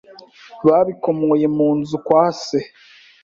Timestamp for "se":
2.43-2.59